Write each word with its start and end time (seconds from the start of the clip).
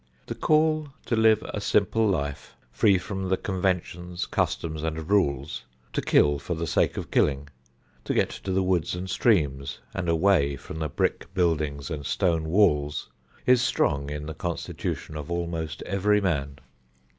The 0.25 0.33
call 0.33 0.87
to 1.05 1.15
live 1.15 1.43
a 1.53 1.61
simple 1.61 2.07
life, 2.07 2.55
free 2.71 2.97
from 2.97 3.29
the 3.29 3.37
conventions, 3.37 4.25
customs 4.25 4.81
and 4.81 5.11
rules, 5.11 5.61
to 5.93 6.01
kill 6.01 6.39
for 6.39 6.55
the 6.55 6.65
sake 6.65 6.97
of 6.97 7.11
killing, 7.11 7.49
to 8.05 8.15
get 8.15 8.31
to 8.31 8.51
the 8.51 8.63
woods 8.63 8.95
and 8.95 9.07
streams 9.07 9.77
and 9.93 10.09
away 10.09 10.55
from 10.55 10.79
brick 10.95 11.31
buildings 11.35 11.91
and 11.91 12.03
stone 12.03 12.45
walls, 12.49 13.11
is 13.45 13.61
strong 13.61 14.09
in 14.09 14.25
the 14.25 14.33
constitution 14.33 15.15
of 15.15 15.29
almost 15.29 15.83
every 15.83 16.19
man. 16.19 16.57